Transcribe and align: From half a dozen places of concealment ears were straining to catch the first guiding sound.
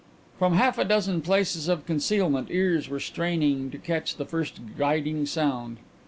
From 0.39 0.55
half 0.55 0.79
a 0.79 0.83
dozen 0.83 1.21
places 1.21 1.67
of 1.67 1.85
concealment 1.85 2.47
ears 2.49 2.89
were 2.89 2.99
straining 2.99 3.69
to 3.69 3.77
catch 3.77 4.15
the 4.15 4.25
first 4.25 4.59
guiding 4.75 5.27
sound. 5.27 5.77